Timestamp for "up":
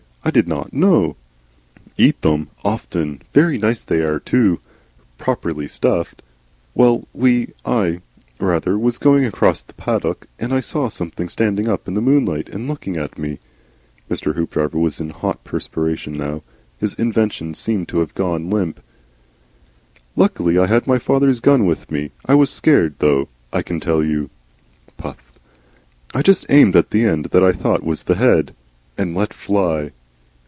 11.67-11.87